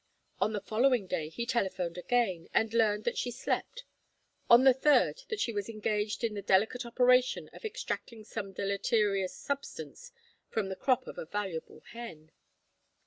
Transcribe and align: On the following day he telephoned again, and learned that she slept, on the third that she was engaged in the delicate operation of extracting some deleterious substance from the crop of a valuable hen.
On 0.39 0.51
the 0.51 0.61
following 0.61 1.05
day 1.05 1.29
he 1.29 1.45
telephoned 1.45 1.95
again, 1.95 2.49
and 2.55 2.73
learned 2.73 3.03
that 3.03 3.19
she 3.19 3.29
slept, 3.29 3.83
on 4.49 4.63
the 4.63 4.73
third 4.73 5.21
that 5.29 5.39
she 5.39 5.53
was 5.53 5.69
engaged 5.69 6.23
in 6.23 6.33
the 6.33 6.41
delicate 6.41 6.87
operation 6.87 7.51
of 7.53 7.63
extracting 7.63 8.23
some 8.23 8.51
deleterious 8.51 9.35
substance 9.35 10.11
from 10.49 10.69
the 10.69 10.75
crop 10.75 11.05
of 11.05 11.19
a 11.19 11.25
valuable 11.27 11.81
hen. 11.81 12.31